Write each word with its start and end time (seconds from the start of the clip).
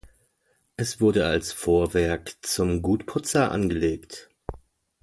Es 0.77 0.99
wurde 0.99 1.27
als 1.27 1.53
Vorwerk 1.53 2.35
zum 2.41 2.81
Gut 2.81 3.05
Putzar 3.05 3.51
angelegt. 3.51 4.31